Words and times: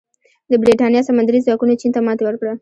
د 0.51 0.53
برېټانیا 0.63 1.01
سمندري 1.09 1.39
ځواکونو 1.45 1.79
چین 1.81 1.91
ته 1.95 1.99
ماتې 2.05 2.23
ورکړه. 2.25 2.53